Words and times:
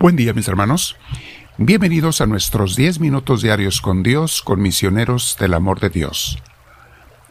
Buen 0.00 0.14
día 0.14 0.32
mis 0.32 0.46
hermanos. 0.46 0.94
Bienvenidos 1.56 2.20
a 2.20 2.26
nuestros 2.26 2.76
10 2.76 3.00
minutos 3.00 3.42
diarios 3.42 3.80
con 3.80 4.04
Dios, 4.04 4.42
con 4.42 4.62
misioneros 4.62 5.36
del 5.40 5.54
amor 5.54 5.80
de 5.80 5.90
Dios. 5.90 6.38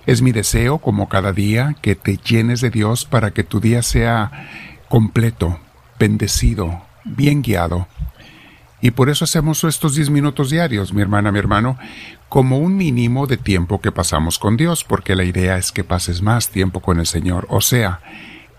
Es 0.05 0.21
mi 0.21 0.33
deseo, 0.33 0.79
como 0.79 1.07
cada 1.07 1.31
día, 1.31 1.77
que 1.81 1.95
te 1.95 2.17
llenes 2.17 2.59
de 2.59 2.69
Dios 2.69 3.05
para 3.05 3.31
que 3.31 3.45
tu 3.45 3.61
día 3.61 3.81
sea 3.83 4.49
completo, 4.89 5.61
bendecido, 5.97 6.81
bien 7.05 7.41
guiado. 7.41 7.87
Y 8.81 8.91
por 8.91 9.09
eso 9.09 9.23
hacemos 9.23 9.63
estos 9.63 9.95
10 9.95 10.09
minutos 10.09 10.49
diarios, 10.49 10.93
mi 10.93 11.01
hermana, 11.01 11.31
mi 11.31 11.39
hermano, 11.39 11.77
como 12.27 12.57
un 12.57 12.75
mínimo 12.75 13.27
de 13.27 13.37
tiempo 13.37 13.79
que 13.79 13.93
pasamos 13.93 14.39
con 14.39 14.57
Dios, 14.57 14.83
porque 14.83 15.15
la 15.15 15.23
idea 15.23 15.57
es 15.57 15.71
que 15.71 15.85
pases 15.85 16.21
más 16.21 16.49
tiempo 16.49 16.81
con 16.81 16.99
el 16.99 17.07
Señor, 17.07 17.47
o 17.49 17.61
sea, 17.61 18.01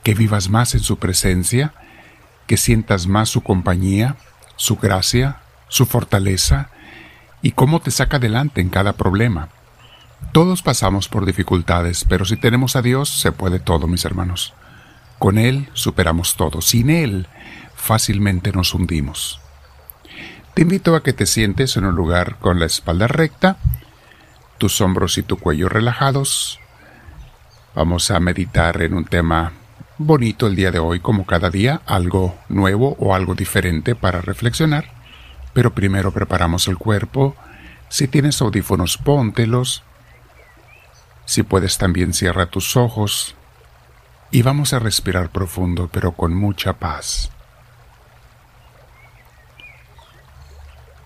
que 0.03 0.15
vivas 0.15 0.49
más 0.49 0.75
en 0.75 0.81
su 0.81 0.99
presencia, 0.99 1.75
que 2.49 2.57
sientas 2.57 3.07
más 3.07 3.29
su 3.29 3.43
compañía, 3.43 4.17
su 4.57 4.77
gracia, 4.77 5.37
su 5.69 5.87
fortaleza 5.87 6.71
y 7.43 7.53
cómo 7.53 7.79
te 7.81 7.93
saca 7.93 8.17
adelante 8.17 8.61
en 8.61 8.71
cada 8.71 8.95
problema. 8.95 9.51
Todos 10.33 10.63
pasamos 10.63 11.09
por 11.09 11.27
dificultades, 11.27 12.05
pero 12.09 12.25
si 12.25 12.37
tenemos 12.37 12.75
a 12.75 12.83
Dios 12.83 13.11
se 13.11 13.31
puede 13.31 13.61
todo, 13.61 13.87
mis 13.87 14.05
hermanos. 14.05 14.55
Con 15.19 15.37
Él 15.39 15.69
superamos 15.75 16.37
todo. 16.37 16.63
Sin 16.63 16.91
Él 16.91 17.29
fácilmente 17.77 18.51
nos 18.51 18.75
hundimos. 18.75 19.41
Te 20.55 20.63
invito 20.63 20.97
a 20.97 21.03
que 21.03 21.13
te 21.13 21.27
sientes 21.27 21.77
en 21.77 21.85
un 21.85 21.95
lugar 21.95 22.37
con 22.39 22.59
la 22.59 22.67
espalda 22.67 23.09
recta, 23.09 23.59
tus 24.57 24.81
hombros 24.81 25.19
y 25.19 25.23
tu 25.23 25.37
cuello 25.37 25.69
relajados. 25.69 26.59
Vamos 27.75 28.11
a 28.11 28.19
meditar 28.19 28.81
en 28.83 28.95
un 28.95 29.05
tema 29.05 29.53
bonito 29.99 30.47
el 30.47 30.57
día 30.57 30.71
de 30.71 30.79
hoy, 30.79 31.01
como 31.01 31.27
cada 31.27 31.51
día, 31.51 31.83
algo 31.85 32.39
nuevo 32.49 32.97
o 32.99 33.15
algo 33.15 33.35
diferente 33.35 33.95
para 33.95 34.21
reflexionar. 34.21 34.87
Pero 35.53 35.75
primero 35.75 36.13
preparamos 36.13 36.69
el 36.69 36.79
cuerpo. 36.79 37.37
Si 37.89 38.09
tienes 38.09 38.41
audífonos, 38.41 38.97
póntelos. 38.97 39.83
Si 41.25 41.43
puedes 41.43 41.79
también 41.79 42.15
cierra 42.15 42.47
tus 42.47 42.77
ojos. 42.77 43.35
Y 44.31 44.43
vamos 44.43 44.73
a 44.73 44.79
respirar 44.79 45.31
profundo, 45.31 45.89
pero 45.93 46.13
con 46.13 46.35
mucha 46.35 46.75
paz. 46.75 47.31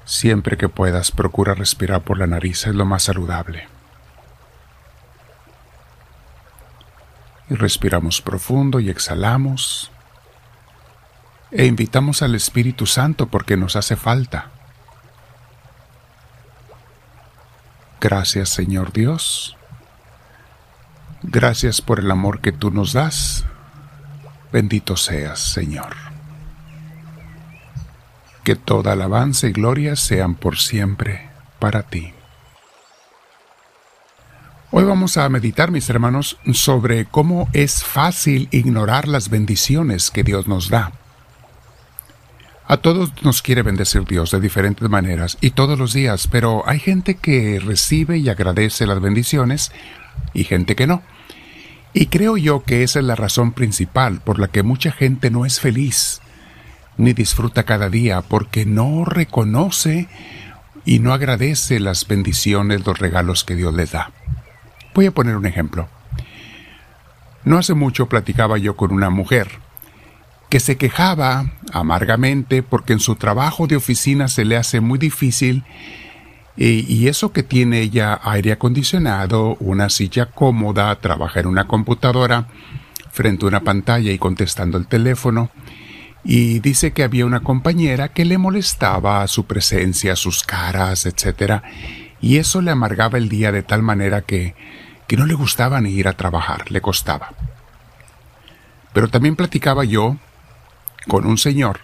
Siempre 0.05 0.57
que 0.57 0.69
puedas, 0.69 1.11
procura 1.11 1.55
respirar 1.55 2.03
por 2.03 2.19
la 2.19 2.27
nariz, 2.27 2.67
es 2.67 2.75
lo 2.75 2.85
más 2.85 3.05
saludable. 3.05 3.72
Respiramos 7.57 8.21
profundo 8.21 8.81
y 8.81 8.91
exhalamos 8.91 9.91
e 11.51 11.67
invitamos 11.67 12.23
al 12.23 12.35
Espíritu 12.35 12.87
Santo 12.87 13.27
porque 13.27 13.57
nos 13.57 13.77
hace 13.77 13.97
falta. 13.97 14.51
Gracias 18.01 18.49
Señor 18.49 18.93
Dios. 18.93 19.57
Gracias 21.23 21.81
por 21.81 22.01
el 22.01 22.11
amor 22.11 22.41
que 22.41 22.51
tú 22.51 22.71
nos 22.71 22.93
das. 22.93 23.45
Bendito 24.53 24.97
seas, 24.97 25.39
Señor. 25.39 25.95
Que 28.43 28.57
toda 28.57 28.93
alabanza 28.93 29.47
y 29.47 29.53
gloria 29.53 29.95
sean 29.95 30.35
por 30.35 30.59
siempre 30.59 31.31
para 31.61 31.85
ti. 31.85 32.13
Hoy 34.75 34.85
vamos 34.85 35.19
a 35.19 35.29
meditar, 35.29 35.71
mis 35.71 35.91
hermanos, 35.91 36.39
sobre 36.55 37.05
cómo 37.05 37.47
es 37.53 37.85
fácil 37.85 38.49
ignorar 38.53 39.07
las 39.07 39.29
bendiciones 39.29 40.11
que 40.11 40.25
Dios 40.25 40.49
nos 40.49 40.71
da. 40.71 40.93
A 42.67 42.79
todos 42.79 43.13
nos 43.23 43.43
quiere 43.43 43.61
bendecir 43.61 44.07
Dios 44.07 44.31
de 44.31 44.41
diferentes 44.41 44.89
maneras 44.89 45.37
y 45.43 45.51
todos 45.51 45.79
los 45.79 45.93
días, 45.93 46.27
pero 46.27 46.67
hay 46.67 46.79
gente 46.79 47.17
que 47.17 47.61
recibe 47.61 48.17
y 48.17 48.31
agradece 48.31 48.87
las 48.87 49.03
bendiciones 49.03 49.73
y 50.33 50.45
gente 50.45 50.75
que 50.75 50.87
no. 50.87 51.03
Y 51.93 52.07
creo 52.07 52.39
yo 52.39 52.63
que 52.63 52.83
esa 52.83 53.01
es 53.01 53.05
la 53.05 53.15
razón 53.15 53.53
principal 53.53 54.23
por 54.23 54.39
la 54.39 54.49
que 54.49 54.63
mucha 54.63 54.91
gente 54.91 55.31
no 55.31 55.45
es 55.45 55.61
feliz 55.61 56.23
ni 56.97 57.13
disfruta 57.13 57.65
cada 57.65 57.91
día 57.91 58.23
porque 58.23 58.65
no 58.65 59.05
reconoce 59.05 60.09
y 60.87 61.01
no 61.01 61.13
agradece 61.13 61.79
las 61.79 62.09
bendiciones, 62.09 62.87
los 62.87 62.99
regalos 62.99 63.45
que 63.45 63.55
Dios 63.55 63.75
les 63.75 63.93
da. 63.93 64.13
Voy 64.95 65.07
a 65.07 65.13
poner 65.13 65.37
un 65.37 65.47
ejemplo. 65.47 65.89
No 67.45 67.59
hace 67.59 67.75
mucho 67.75 68.09
platicaba 68.09 68.59
yo 68.59 68.77
con 68.77 68.93
una 68.93 69.11
mujer 69.11 69.49
que 70.49 70.61
se 70.61 70.77
quejaba 70.77 71.47
amargamente 71.73 72.63
porque 72.63 72.93
en 72.93 73.01
su 73.01 73.17
trabajo 73.17 73.67
de 73.67 73.77
oficina 73.77 74.29
se 74.29 74.45
le 74.45 74.57
hace 74.57 74.81
muy 74.81 74.99
difícil 74.99 75.65
y, 76.57 77.09
eso 77.09 77.33
que 77.33 77.43
tiene 77.43 77.81
ella 77.81 78.21
aire 78.23 78.53
acondicionado, 78.53 79.57
una 79.59 79.89
silla 79.89 80.27
cómoda, 80.27 80.95
trabaja 80.97 81.41
en 81.41 81.47
una 81.47 81.67
computadora 81.67 82.49
frente 83.11 83.45
a 83.45 83.49
una 83.49 83.61
pantalla 83.61 84.13
y 84.13 84.19
contestando 84.19 84.77
el 84.77 84.87
teléfono, 84.87 85.51
y 86.25 86.61
dice 86.61 86.93
que 86.93 87.03
había 87.03 87.27
una 87.27 87.41
compañera 87.41 88.09
que 88.09 88.25
le 88.25 88.39
molestaba 88.39 89.27
su 89.29 89.47
presencia, 89.47 90.15
sus 90.15 90.43
caras, 90.43 91.07
etc. 91.07 91.63
Y 92.23 92.39
eso 92.39 92.63
le 92.63 92.71
amargaba 92.71 93.19
el 93.19 93.29
día 93.29 93.53
de 93.53 93.63
tal 93.63 93.83
manera 93.83 94.23
que 94.23 94.55
que 95.13 95.19
no 95.19 95.27
le 95.27 95.35
gustaba 95.35 95.79
ni 95.83 95.91
ir 95.91 96.09
a 96.09 96.15
trabajar, 96.15 96.71
le 96.71 96.81
costaba. 96.81 97.35
Pero 98.95 99.09
también 99.09 99.37
platicaba 99.37 99.85
yo 99.85 100.17
con 101.07 101.27
un 101.27 101.37
señor 101.37 101.81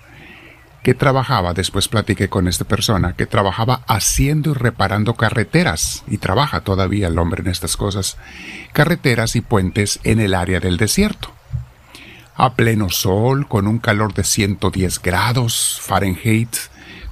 que 0.82 0.94
trabajaba, 0.94 1.52
después 1.52 1.88
platiqué 1.88 2.30
con 2.30 2.48
esta 2.48 2.64
persona, 2.64 3.14
que 3.16 3.26
trabajaba 3.26 3.82
haciendo 3.86 4.52
y 4.52 4.54
reparando 4.54 5.12
carreteras, 5.12 6.04
y 6.06 6.16
trabaja 6.16 6.62
todavía 6.62 7.08
el 7.08 7.18
hombre 7.18 7.42
en 7.42 7.48
estas 7.48 7.76
cosas, 7.76 8.16
carreteras 8.72 9.36
y 9.36 9.42
puentes 9.42 10.00
en 10.04 10.20
el 10.20 10.32
área 10.32 10.58
del 10.58 10.78
desierto. 10.78 11.30
A 12.34 12.54
pleno 12.54 12.88
sol, 12.88 13.46
con 13.46 13.66
un 13.66 13.78
calor 13.78 14.14
de 14.14 14.24
110 14.24 15.02
grados 15.02 15.78
Fahrenheit, 15.82 16.56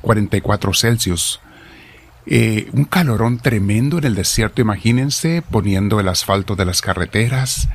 44 0.01 0.73
Celsius, 0.73 1.41
eh, 2.27 2.69
un 2.73 2.85
calorón 2.85 3.39
tremendo 3.39 3.99
en 3.99 4.05
el 4.05 4.17
desierto, 4.17 4.61
imagínense, 4.61 5.43
poniendo 5.49 6.01
el 6.01 6.09
asfalto 6.09 6.57
de 6.57 6.65
las 6.65 6.81
carreteras, 6.81 7.69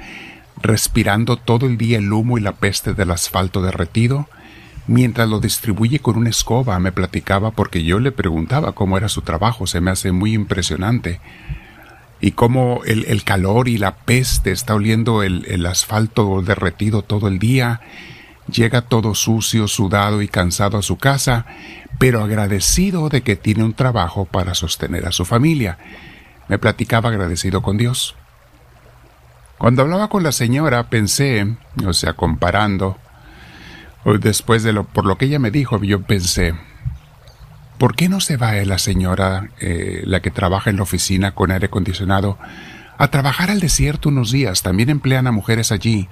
respirando 0.62 1.38
todo 1.38 1.67
el 1.67 1.78
día 1.78 1.97
el 1.97 2.12
humo 2.12 2.38
y 2.38 2.41
la 2.41 2.51
peste 2.51 2.94
del 2.94 3.12
asfalto 3.12 3.62
derretido, 3.62 4.28
mientras 4.88 5.29
lo 5.29 5.39
distribuye 5.39 6.00
con 6.00 6.17
una 6.17 6.29
escoba, 6.29 6.78
me 6.79 6.91
platicaba 6.91 7.51
porque 7.51 7.84
yo 7.84 8.00
le 8.00 8.12
preguntaba 8.12 8.73
cómo 8.73 8.97
era 8.97 9.07
su 9.07 9.22
trabajo, 9.22 9.67
se 9.67 9.79
me 9.79 9.91
hace 9.91 10.12
muy 10.12 10.34
impresionante. 10.34 11.22
Y 12.19 12.31
cómo 12.31 12.81
el, 12.85 13.23
calor 13.23 13.68
y 13.68 13.79
la 13.79 13.95
peste 13.95 14.51
está 14.51 14.75
oliendo 14.75 15.23
el, 15.23 15.45
el 15.47 15.66
asfalto 15.66 16.44
derretido 16.44 17.01
todo 17.01 17.28
el 17.28 17.39
día, 17.39 17.81
llega 18.51 18.81
todo 18.81 19.16
sucio, 19.16 19.67
sudado 19.67 20.22
y 20.22 20.28
cansado 20.28 20.78
a 20.78 20.81
su 20.81 20.97
casa, 20.97 21.45
pero 21.97 22.23
agradecido 22.23 23.09
de 23.09 23.22
que 23.22 23.35
tiene 23.35 23.63
un 23.63 23.73
trabajo 23.73 24.25
para 24.25 24.53
sostener 24.53 25.07
a 25.07 25.12
su 25.12 25.25
familia. 25.25 25.78
Me 26.47 26.59
platicaba 26.59 27.09
agradecido 27.09 27.62
con 27.62 27.78
Dios. 27.78 28.16
Cuando 29.57 29.84
hablaba 29.84 30.09
con 30.09 30.23
la 30.23 30.31
señora 30.31 30.89
pensé, 30.89 31.56
o 31.85 31.94
sea, 31.94 32.13
comparando, 32.13 32.97
después 34.19 34.63
de 34.63 34.73
lo 34.73 34.85
por 34.85 35.06
lo 35.06 35.18
que 35.18 35.25
ella 35.25 35.39
me 35.39 35.51
dijo, 35.51 35.81
yo 35.83 36.01
pensé, 36.01 36.56
¿por 37.78 37.95
qué 37.95 38.09
no 38.09 38.19
se 38.19 38.38
va 38.38 38.53
la 38.53 38.79
señora, 38.79 39.50
eh, 39.59 40.01
la 40.06 40.22
que 40.22 40.31
trabaja 40.31 40.69
en 40.69 40.78
la 40.78 40.83
oficina 40.83 41.35
con 41.35 41.51
aire 41.51 41.68
acondicionado, 41.68 42.38
a 42.98 43.07
trabajar 43.09 43.51
al 43.51 43.59
desierto 43.59 44.09
unos 44.09 44.31
días? 44.31 44.63
También 44.63 44.89
emplean 44.89 45.27
a 45.27 45.31
mujeres 45.31 45.71
allí 45.71 46.09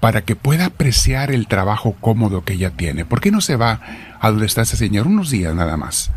para 0.00 0.22
que 0.22 0.36
pueda 0.36 0.66
apreciar 0.66 1.30
el 1.30 1.48
trabajo 1.48 1.96
cómodo 2.00 2.44
que 2.44 2.54
ella 2.54 2.70
tiene. 2.70 3.04
¿Por 3.04 3.20
qué 3.20 3.30
no 3.30 3.40
se 3.40 3.56
va 3.56 3.80
a 4.20 4.30
donde 4.30 4.46
está 4.46 4.62
ese 4.62 4.76
señor 4.76 5.06
unos 5.06 5.30
días 5.30 5.54
nada 5.54 5.76
más? 5.76 6.10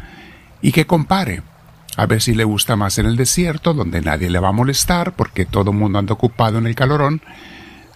Y 0.61 0.71
que 0.71 0.85
compare, 0.85 1.41
a 1.95 2.05
ver 2.05 2.21
si 2.21 2.33
le 2.33 2.43
gusta 2.43 2.75
más 2.75 2.97
en 2.97 3.05
el 3.05 3.15
desierto, 3.15 3.73
donde 3.73 4.01
nadie 4.01 4.29
le 4.29 4.39
va 4.39 4.49
a 4.49 4.53
molestar, 4.53 5.15
porque 5.15 5.45
todo 5.45 5.71
el 5.71 5.77
mundo 5.77 5.99
anda 5.99 6.13
ocupado 6.13 6.57
en 6.57 6.67
el 6.67 6.75
calorón, 6.75 7.21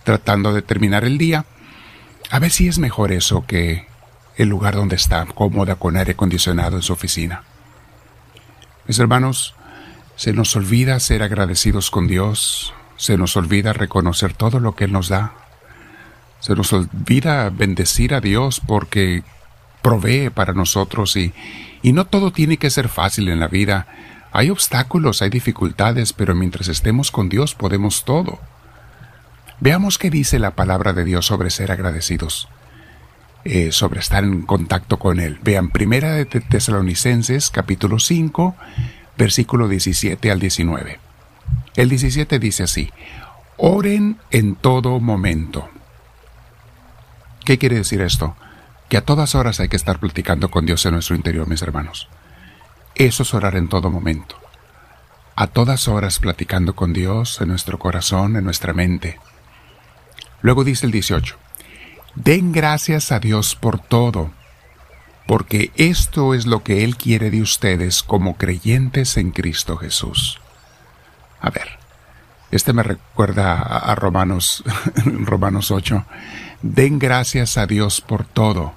tratando 0.03 0.53
de 0.53 0.61
terminar 0.61 1.03
el 1.03 1.17
día. 1.17 1.45
A 2.31 2.39
ver 2.39 2.51
si 2.51 2.67
es 2.67 2.79
mejor 2.79 3.11
eso 3.11 3.45
que 3.45 3.87
el 4.37 4.49
lugar 4.49 4.75
donde 4.75 4.95
está, 4.95 5.25
cómoda 5.25 5.75
con 5.75 5.97
aire 5.97 6.13
acondicionado 6.13 6.77
en 6.77 6.81
su 6.81 6.93
oficina. 6.93 7.43
Mis 8.87 8.99
hermanos, 8.99 9.55
se 10.15 10.33
nos 10.33 10.55
olvida 10.55 10.99
ser 10.99 11.23
agradecidos 11.23 11.91
con 11.91 12.07
Dios, 12.07 12.73
se 12.97 13.17
nos 13.17 13.35
olvida 13.35 13.73
reconocer 13.73 14.33
todo 14.33 14.59
lo 14.59 14.75
que 14.75 14.85
Él 14.85 14.91
nos 14.91 15.09
da, 15.09 15.33
se 16.43 16.55
nos 16.55 16.73
olvida 16.73 17.49
bendecir 17.49 18.13
a 18.13 18.19
Dios 18.19 18.59
porque 18.59 19.23
provee 19.81 20.29
para 20.29 20.51
nosotros 20.51 21.15
y, 21.15 21.31
y 21.81 21.93
no 21.93 22.03
todo 22.05 22.33
tiene 22.33 22.57
que 22.57 22.69
ser 22.69 22.89
fácil 22.89 23.29
en 23.29 23.39
la 23.39 23.47
vida. 23.47 23.87
Hay 24.33 24.49
obstáculos, 24.49 25.21
hay 25.21 25.29
dificultades, 25.29 26.11
pero 26.11 26.35
mientras 26.35 26.67
estemos 26.67 27.11
con 27.11 27.29
Dios 27.29 27.55
podemos 27.55 28.03
todo. 28.03 28.39
Veamos 29.61 29.97
qué 29.97 30.09
dice 30.09 30.37
la 30.37 30.51
palabra 30.51 30.91
de 30.91 31.05
Dios 31.05 31.25
sobre 31.27 31.49
ser 31.49 31.71
agradecidos. 31.71 32.49
eh, 33.45 33.71
sobre 33.71 33.99
estar 34.01 34.25
en 34.25 34.41
contacto 34.43 34.99
con 34.99 35.19
Él. 35.21 35.39
Vean, 35.43 35.69
Primera 35.69 36.11
de 36.13 36.25
Tesalonicenses, 36.25 37.49
capítulo 37.49 37.99
5, 37.99 38.55
versículo 39.17 39.69
17 39.69 40.29
al 40.29 40.39
19. 40.39 40.99
El 41.75 41.89
17 41.89 42.39
dice 42.39 42.63
así, 42.63 42.89
oren 43.57 44.17
en 44.31 44.55
todo 44.55 44.99
momento. 44.99 45.69
¿Qué 47.45 47.57
quiere 47.57 47.75
decir 47.75 48.01
esto? 48.01 48.35
Que 48.89 48.97
a 48.97 49.01
todas 49.01 49.35
horas 49.35 49.59
hay 49.59 49.67
que 49.67 49.75
estar 49.75 49.99
platicando 49.99 50.49
con 50.49 50.65
Dios 50.65 50.85
en 50.85 50.93
nuestro 50.93 51.15
interior, 51.15 51.47
mis 51.47 51.61
hermanos. 51.61 52.07
Eso 52.95 53.23
es 53.23 53.33
orar 53.33 53.55
en 53.55 53.67
todo 53.67 53.89
momento. 53.89 54.37
A 55.35 55.47
todas 55.47 55.87
horas 55.87 56.19
platicando 56.19 56.75
con 56.75 56.93
Dios 56.93 57.41
en 57.41 57.49
nuestro 57.49 57.79
corazón, 57.79 58.35
en 58.35 58.43
nuestra 58.43 58.73
mente. 58.73 59.19
Luego 60.41 60.63
dice 60.63 60.85
el 60.85 60.91
18, 60.91 61.37
den 62.15 62.51
gracias 62.51 63.11
a 63.11 63.19
Dios 63.19 63.55
por 63.55 63.79
todo, 63.79 64.31
porque 65.27 65.71
esto 65.75 66.33
es 66.33 66.45
lo 66.45 66.63
que 66.63 66.83
Él 66.83 66.97
quiere 66.97 67.31
de 67.31 67.41
ustedes 67.41 68.03
como 68.03 68.37
creyentes 68.37 69.17
en 69.17 69.31
Cristo 69.31 69.77
Jesús. 69.77 70.39
A 71.41 71.49
ver, 71.49 71.79
este 72.51 72.71
me 72.71 72.83
recuerda 72.83 73.53
a, 73.53 73.95
Romanos, 73.95 74.63
Romanos 75.05 75.71
8, 75.71 76.05
den 76.63 76.97
gracias 76.97 77.57
a 77.59 77.67
Dios 77.67 78.01
por 78.01 78.25
todo 78.25 78.73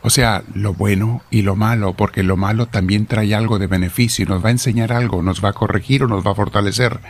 o 0.00 0.10
sea, 0.10 0.44
lo 0.54 0.74
bueno 0.74 1.22
y 1.30 1.42
lo 1.42 1.56
malo, 1.56 1.94
porque 1.94 2.22
lo 2.22 2.36
malo 2.36 2.66
también 2.66 3.06
trae 3.06 3.34
algo 3.34 3.58
de 3.58 3.66
beneficio, 3.66 4.26
nos 4.26 4.44
va 4.44 4.48
a 4.48 4.52
enseñar 4.52 4.92
algo, 4.92 5.22
nos 5.22 5.44
va 5.44 5.50
a 5.50 5.54
corregir 5.54 6.04
o 6.04 6.08
nos 6.08 6.24
va 6.26 6.32
a 6.32 6.36
fortalecer, 6.36 7.00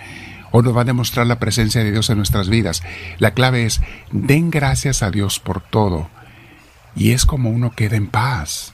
o 0.51 0.63
nos 0.63 0.75
va 0.77 0.81
a 0.81 0.85
demostrar 0.85 1.27
la 1.27 1.39
presencia 1.39 1.85
de 1.85 1.93
Dios 1.93 2.09
en 2.09 2.17
nuestras 2.17 2.49
vidas. 2.49 2.83
La 3.19 3.35
clave 3.35 3.67
es, 3.67 3.83
den 4.11 4.51
gracias 4.51 5.03
a 5.03 5.11
Dios 5.11 5.39
por 5.39 5.61
todo, 5.61 6.09
y 6.97 7.13
es 7.13 7.27
como 7.27 7.51
uno 7.51 7.73
queda 7.73 7.97
en 7.97 8.07
paz. 8.09 8.73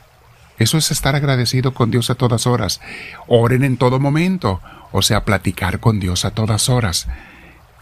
Eso 0.58 0.78
es 0.78 0.92
estar 0.92 1.16
agradecido 1.16 1.74
con 1.74 1.90
Dios 1.90 2.08
a 2.10 2.14
todas 2.14 2.46
horas. 2.46 2.80
Oren 3.26 3.64
en 3.64 3.76
todo 3.76 3.98
momento, 3.98 4.60
o 4.92 5.02
sea, 5.02 5.24
platicar 5.24 5.80
con 5.80 5.98
Dios 5.98 6.24
a 6.24 6.30
todas 6.30 6.68
horas. 6.68 7.08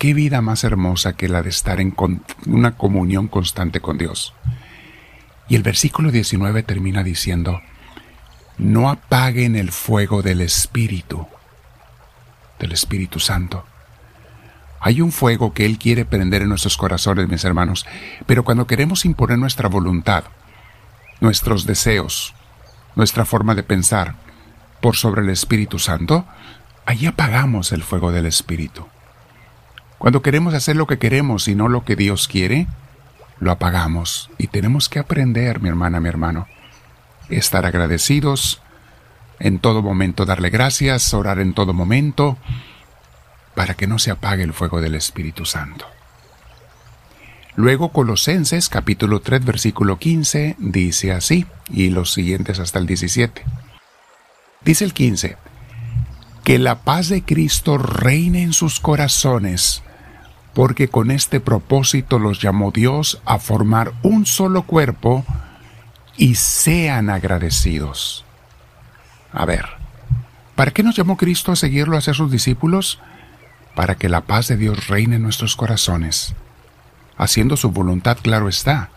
¿Qué 0.02 0.14
vida 0.14 0.40
más 0.40 0.64
hermosa 0.64 1.12
que 1.12 1.28
la 1.28 1.42
de 1.42 1.50
estar 1.50 1.80
en 1.80 1.94
una 2.46 2.76
comunión 2.76 3.28
constante 3.28 3.78
con 3.78 3.98
Dios? 3.98 4.34
Y 5.48 5.54
el 5.54 5.62
versículo 5.62 6.10
19 6.10 6.64
termina 6.64 7.04
diciendo, 7.04 7.60
no 8.58 8.90
apaguen 8.90 9.54
el 9.54 9.70
fuego 9.70 10.20
del 10.20 10.40
Espíritu, 10.40 11.28
del 12.58 12.72
Espíritu 12.72 13.20
Santo. 13.20 13.64
Hay 14.80 15.00
un 15.00 15.12
fuego 15.12 15.54
que 15.54 15.66
Él 15.66 15.78
quiere 15.78 16.04
prender 16.04 16.42
en 16.42 16.48
nuestros 16.48 16.76
corazones, 16.76 17.28
mis 17.28 17.44
hermanos, 17.44 17.86
pero 18.26 18.42
cuando 18.42 18.66
queremos 18.66 19.04
imponer 19.04 19.38
nuestra 19.38 19.68
voluntad, 19.68 20.24
nuestros 21.20 21.64
deseos, 21.64 22.34
nuestra 22.96 23.24
forma 23.24 23.54
de 23.54 23.62
pensar 23.62 24.16
por 24.80 24.96
sobre 24.96 25.22
el 25.22 25.30
Espíritu 25.30 25.78
Santo, 25.78 26.26
ahí 26.86 27.06
apagamos 27.06 27.70
el 27.70 27.84
fuego 27.84 28.10
del 28.10 28.26
Espíritu. 28.26 28.88
Cuando 30.02 30.20
queremos 30.20 30.52
hacer 30.52 30.74
lo 30.74 30.88
que 30.88 30.98
queremos 30.98 31.46
y 31.46 31.54
no 31.54 31.68
lo 31.68 31.84
que 31.84 31.94
Dios 31.94 32.26
quiere, 32.26 32.66
lo 33.38 33.52
apagamos 33.52 34.30
y 34.36 34.48
tenemos 34.48 34.88
que 34.88 34.98
aprender, 34.98 35.60
mi 35.60 35.68
hermana, 35.68 36.00
mi 36.00 36.08
hermano, 36.08 36.48
estar 37.28 37.64
agradecidos, 37.66 38.60
en 39.38 39.60
todo 39.60 39.80
momento 39.80 40.24
darle 40.24 40.50
gracias, 40.50 41.14
orar 41.14 41.38
en 41.38 41.54
todo 41.54 41.72
momento, 41.72 42.36
para 43.54 43.74
que 43.74 43.86
no 43.86 44.00
se 44.00 44.10
apague 44.10 44.42
el 44.42 44.52
fuego 44.52 44.80
del 44.80 44.96
Espíritu 44.96 45.44
Santo. 45.44 45.86
Luego 47.54 47.92
Colosenses 47.92 48.68
capítulo 48.68 49.20
3 49.20 49.44
versículo 49.44 50.00
15 50.00 50.56
dice 50.58 51.12
así, 51.12 51.46
y 51.70 51.90
los 51.90 52.12
siguientes 52.12 52.58
hasta 52.58 52.80
el 52.80 52.88
17. 52.88 53.44
Dice 54.64 54.84
el 54.84 54.94
15, 54.94 55.36
que 56.42 56.58
la 56.58 56.80
paz 56.80 57.08
de 57.08 57.22
Cristo 57.22 57.78
reine 57.78 58.42
en 58.42 58.52
sus 58.52 58.80
corazones, 58.80 59.84
porque 60.54 60.88
con 60.88 61.10
este 61.10 61.40
propósito 61.40 62.18
los 62.18 62.40
llamó 62.40 62.70
Dios 62.70 63.20
a 63.24 63.38
formar 63.38 63.92
un 64.02 64.26
solo 64.26 64.62
cuerpo 64.62 65.24
y 66.16 66.34
sean 66.34 67.10
agradecidos. 67.10 68.24
A 69.32 69.46
ver, 69.46 69.64
¿para 70.54 70.72
qué 70.72 70.82
nos 70.82 70.96
llamó 70.96 71.16
Cristo 71.16 71.52
a 71.52 71.56
seguirlo 71.56 71.96
a 71.96 72.02
ser 72.02 72.14
sus 72.14 72.30
discípulos? 72.30 72.98
Para 73.74 73.94
que 73.94 74.10
la 74.10 74.22
paz 74.22 74.48
de 74.48 74.56
Dios 74.56 74.88
reine 74.88 75.16
en 75.16 75.22
nuestros 75.22 75.56
corazones. 75.56 76.34
Haciendo 77.16 77.56
su 77.56 77.70
voluntad, 77.70 78.18
claro 78.20 78.48
está, 78.48 78.90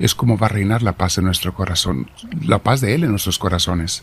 es 0.00 0.14
como 0.14 0.36
va 0.36 0.46
a 0.46 0.50
reinar 0.50 0.82
la 0.82 0.92
paz 0.92 1.18
en 1.18 1.24
nuestro 1.24 1.54
corazón, 1.54 2.10
la 2.42 2.58
paz 2.58 2.80
de 2.80 2.94
Él 2.94 3.04
en 3.04 3.10
nuestros 3.10 3.38
corazones 3.38 4.02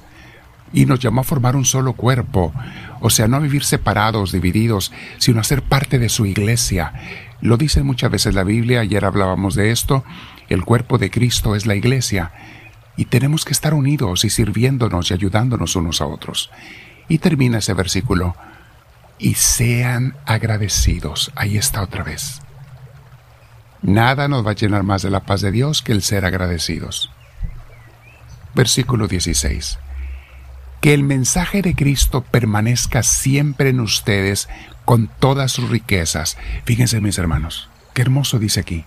y 0.74 0.86
nos 0.86 1.00
llamó 1.00 1.22
a 1.22 1.26
formar 1.26 1.56
un 1.56 1.66
solo 1.66 1.94
cuerpo, 1.94 2.54
o 3.00 3.10
sea, 3.10 3.28
no 3.28 3.38
a 3.38 3.42
vivir 3.42 3.64
separados, 3.64 4.32
divididos, 4.32 4.92
sino 5.18 5.40
a 5.40 5.44
ser 5.44 5.62
parte 5.62 6.00
de 6.00 6.10
su 6.10 6.26
iglesia. 6.26 6.94
Lo 7.42 7.58
dice 7.58 7.84
muchas 7.84 8.12
veces 8.12 8.34
la 8.34 8.44
Biblia, 8.44 8.82
ayer 8.82 9.06
hablábamos 9.06 9.56
de 9.56 9.72
esto, 9.72 10.04
el 10.50 10.64
cuerpo 10.64 10.98
de 10.98 11.12
Cristo 11.12 11.56
es 11.56 11.66
la 11.66 11.76
iglesia, 11.76 12.32
y 12.98 13.06
tenemos 13.06 13.46
que 13.46 13.54
estar 13.54 13.74
unidos 13.74 14.26
y 14.26 14.30
sirviéndonos 14.30 15.12
y 15.12 15.14
ayudándonos 15.14 15.76
unos 15.76 16.02
a 16.02 16.06
otros. 16.06 16.50
Y 17.08 17.20
termina 17.20 17.60
ese 17.60 17.74
versículo, 17.74 18.36
y 19.20 19.36
sean 19.36 20.16
agradecidos. 20.26 21.32
Ahí 21.36 21.58
está 21.58 21.82
otra 21.82 22.04
vez. 22.04 22.42
Nada 23.82 24.28
nos 24.28 24.46
va 24.46 24.52
a 24.52 24.56
llenar 24.56 24.84
más 24.84 25.04
de 25.04 25.12
la 25.12 25.22
paz 25.22 25.42
de 25.42 25.52
Dios 25.52 25.82
que 25.82 25.92
el 25.92 26.02
ser 26.02 26.26
agradecidos. 26.26 27.12
Versículo 28.56 29.08
16 29.08 29.80
que 30.86 30.94
el 30.94 31.02
mensaje 31.02 31.64
de 31.64 31.74
Cristo 31.74 32.22
permanezca 32.22 33.02
siempre 33.02 33.70
en 33.70 33.80
ustedes 33.80 34.48
con 34.86 35.08
todas 35.08 35.52
sus 35.52 35.68
riquezas. 35.68 36.38
Fíjense 36.64 37.02
mis 37.02 37.18
hermanos, 37.18 37.70
qué 37.96 38.04
hermoso 38.04 38.38
dice 38.38 38.60
aquí. 38.60 38.86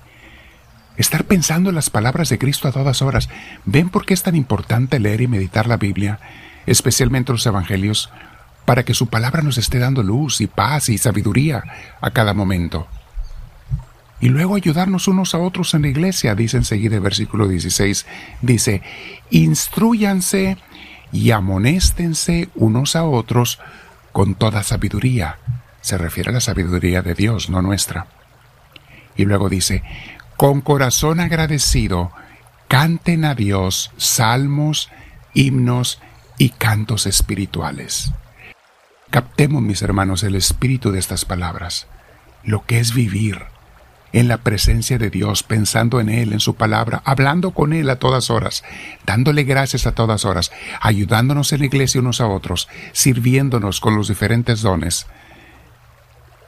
Estar 0.96 1.24
pensando 1.24 1.70
en 1.70 1.74
las 1.74 1.90
palabras 1.90 2.28
de 2.28 2.38
Cristo 2.38 2.68
a 2.68 2.72
todas 2.72 3.02
horas. 3.02 3.28
¿Ven 3.64 3.88
por 3.88 4.06
qué 4.06 4.14
es 4.14 4.22
tan 4.22 4.36
importante 4.36 5.00
leer 5.00 5.22
y 5.22 5.26
meditar 5.26 5.66
la 5.66 5.76
Biblia, 5.76 6.20
especialmente 6.66 7.32
los 7.32 7.44
Evangelios, 7.46 8.10
para 8.64 8.84
que 8.84 8.94
su 8.94 9.08
palabra 9.08 9.42
nos 9.42 9.58
esté 9.58 9.80
dando 9.80 10.04
luz 10.04 10.40
y 10.40 10.46
paz 10.46 10.90
y 10.90 10.98
sabiduría 10.98 11.64
a 12.00 12.12
cada 12.12 12.32
momento? 12.32 12.86
Y 14.20 14.28
luego 14.28 14.54
ayudarnos 14.54 15.08
unos 15.08 15.34
a 15.34 15.38
otros 15.38 15.74
en 15.74 15.82
la 15.82 15.88
iglesia, 15.88 16.36
dice 16.36 16.58
enseguida 16.58 16.94
el 16.94 17.02
versículo 17.02 17.48
16, 17.48 18.06
dice, 18.40 18.82
instruyanse 19.30 20.58
y 21.12 21.30
amonéstense 21.30 22.48
unos 22.54 22.96
a 22.96 23.04
otros 23.04 23.58
con 24.12 24.34
toda 24.34 24.62
sabiduría. 24.62 25.38
Se 25.80 25.98
refiere 25.98 26.30
a 26.30 26.34
la 26.34 26.40
sabiduría 26.40 27.02
de 27.02 27.14
Dios, 27.14 27.50
no 27.50 27.62
nuestra. 27.62 28.06
Y 29.16 29.24
luego 29.24 29.48
dice, 29.48 29.82
con 30.36 30.60
corazón 30.60 31.20
agradecido, 31.20 32.12
canten 32.68 33.24
a 33.24 33.34
Dios 33.34 33.90
salmos, 33.96 34.90
himnos 35.34 36.00
y 36.36 36.50
cantos 36.50 37.06
espirituales. 37.06 38.12
Captemos, 39.10 39.62
mis 39.62 39.82
hermanos, 39.82 40.22
el 40.22 40.34
espíritu 40.34 40.92
de 40.92 40.98
estas 40.98 41.24
palabras, 41.24 41.86
lo 42.44 42.64
que 42.66 42.78
es 42.78 42.94
vivir 42.94 43.46
en 44.12 44.28
la 44.28 44.38
presencia 44.38 44.98
de 44.98 45.10
Dios, 45.10 45.42
pensando 45.42 46.00
en 46.00 46.08
Él, 46.08 46.32
en 46.32 46.40
su 46.40 46.54
palabra, 46.54 47.02
hablando 47.04 47.50
con 47.52 47.72
Él 47.72 47.90
a 47.90 47.96
todas 47.96 48.30
horas, 48.30 48.64
dándole 49.06 49.44
gracias 49.44 49.86
a 49.86 49.92
todas 49.92 50.24
horas, 50.24 50.50
ayudándonos 50.80 51.52
en 51.52 51.60
la 51.60 51.66
iglesia 51.66 52.00
unos 52.00 52.20
a 52.20 52.26
otros, 52.26 52.68
sirviéndonos 52.92 53.80
con 53.80 53.94
los 53.94 54.08
diferentes 54.08 54.62
dones. 54.62 55.06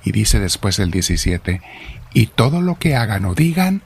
Y 0.04 0.12
dice 0.12 0.40
después 0.40 0.78
el 0.78 0.90
17, 0.90 1.60
y 2.14 2.26
todo 2.26 2.62
lo 2.62 2.78
que 2.78 2.96
hagan 2.96 3.24
o 3.26 3.34
digan, 3.34 3.82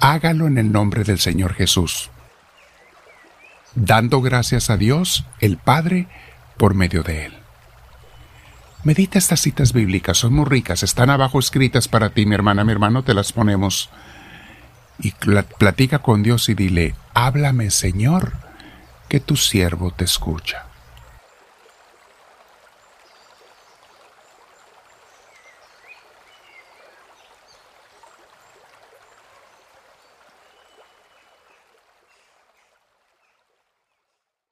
hágalo 0.00 0.46
en 0.46 0.58
el 0.58 0.70
nombre 0.70 1.04
del 1.04 1.18
Señor 1.18 1.54
Jesús, 1.54 2.10
dando 3.74 4.20
gracias 4.20 4.70
a 4.70 4.76
Dios, 4.76 5.24
el 5.40 5.56
Padre, 5.56 6.06
por 6.56 6.74
medio 6.74 7.02
de 7.02 7.26
Él. 7.26 7.37
Medita 8.88 9.18
estas 9.18 9.42
citas 9.42 9.74
bíblicas, 9.74 10.16
son 10.16 10.32
muy 10.32 10.46
ricas, 10.46 10.82
están 10.82 11.10
abajo 11.10 11.38
escritas 11.38 11.88
para 11.88 12.08
ti, 12.08 12.24
mi 12.24 12.34
hermana, 12.34 12.64
mi 12.64 12.72
hermano, 12.72 13.02
te 13.02 13.12
las 13.12 13.32
ponemos. 13.34 13.90
Y 14.98 15.12
platica 15.58 15.98
con 15.98 16.22
Dios 16.22 16.48
y 16.48 16.54
dile, 16.54 16.94
háblame 17.12 17.70
Señor, 17.70 18.32
que 19.10 19.20
tu 19.20 19.36
siervo 19.36 19.90
te 19.90 20.04
escucha. 20.04 20.67